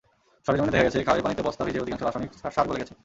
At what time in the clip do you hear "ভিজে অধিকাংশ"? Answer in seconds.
1.65-2.01